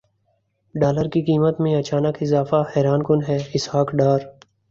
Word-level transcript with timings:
dollar 0.75 1.07
کی 1.09 1.21
قیمت 1.21 1.59
میں 1.61 1.75
اچانک 1.75 2.17
اضافہ 2.21 2.63
حیران 2.75 3.03
کن 3.03 3.19
ہے 3.27 3.37
اسحاق 3.53 3.91
ڈار 3.95 4.19